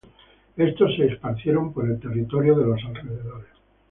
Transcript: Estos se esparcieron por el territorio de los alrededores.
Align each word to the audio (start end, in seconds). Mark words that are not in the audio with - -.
Estos 0.57 0.95
se 0.95 1.05
esparcieron 1.05 1.71
por 1.71 1.85
el 1.85 1.99
territorio 1.99 2.55
de 2.57 2.65
los 2.65 2.83
alrededores. 2.85 3.51